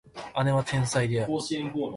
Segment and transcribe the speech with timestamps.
[0.43, 1.33] 姉は天才である